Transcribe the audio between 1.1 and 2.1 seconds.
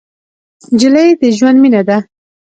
د ژوند مینه ده.